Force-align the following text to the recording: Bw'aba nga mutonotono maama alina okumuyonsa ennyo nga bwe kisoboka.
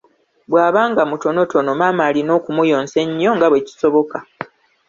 Bw'aba 0.49 0.81
nga 0.91 1.03
mutonotono 1.09 1.71
maama 1.79 2.01
alina 2.09 2.31
okumuyonsa 2.39 2.97
ennyo 3.05 3.31
nga 3.35 3.47
bwe 3.49 3.63
kisoboka. 3.67 4.19